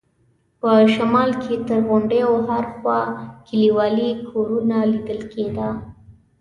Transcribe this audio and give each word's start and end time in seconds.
په 0.59 0.71
شمال 0.93 1.29
کې 1.43 1.53
تر 1.67 1.79
غونډیو 1.89 2.27
ورهاخوا 2.47 3.01
کلیوالي 3.47 4.11
کورونه 4.29 4.77
لیدل 4.91 5.21
کېده. 5.33 5.69